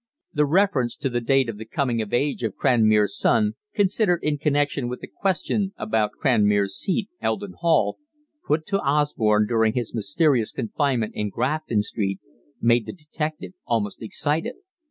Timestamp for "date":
1.21-1.47